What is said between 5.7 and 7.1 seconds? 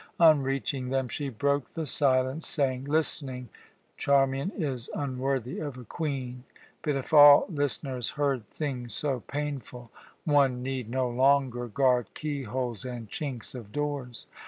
a Queen; but